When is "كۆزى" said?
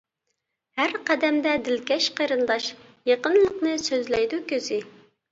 4.53-4.81